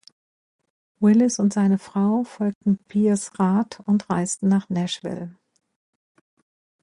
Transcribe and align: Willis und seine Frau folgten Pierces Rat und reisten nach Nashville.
Willis 0.99 1.37
und 1.37 1.53
seine 1.53 1.77
Frau 1.77 2.23
folgten 2.23 2.79
Pierces 2.87 3.37
Rat 3.37 3.81
und 3.85 4.09
reisten 4.09 4.47
nach 4.47 4.67
Nashville. 4.67 5.35